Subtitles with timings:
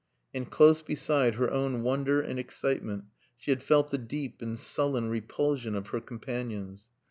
[0.33, 3.03] And close beside her own wonder and excitement
[3.37, 6.87] she had felt the deep and sullen repulsion of her companions.